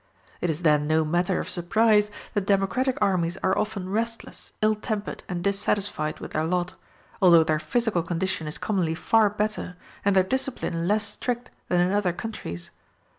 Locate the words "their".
6.31-6.43, 7.43-7.59, 10.15-10.23